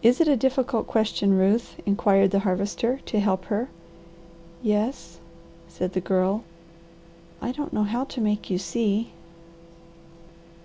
"Is 0.00 0.20
it 0.20 0.28
a 0.28 0.36
difficult 0.36 0.86
question, 0.86 1.36
Ruth?" 1.36 1.74
inquired 1.84 2.30
the 2.30 2.38
Harvester 2.46 3.00
to 3.06 3.18
help 3.18 3.46
her. 3.46 3.68
"Yes," 4.62 5.18
said 5.66 5.92
the 5.92 6.00
Girl. 6.00 6.44
"I 7.42 7.50
don't 7.50 7.72
know 7.72 7.82
how 7.82 8.04
to 8.04 8.20
make 8.20 8.48
you 8.48 8.58
see." 8.58 9.10